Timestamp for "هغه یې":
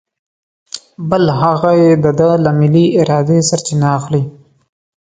1.41-1.91